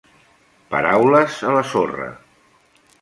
[0.71, 2.09] Paraules a la sorra.